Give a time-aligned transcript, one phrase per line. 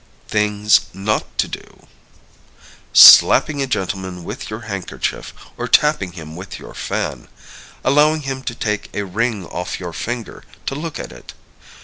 [0.27, 1.85] Things Not to Do.
[2.91, 7.27] Slapping a gentleman with your handkerchief, or tapping him with your fan.
[7.83, 11.33] Allowing him to take a ring off your finger, to look at it.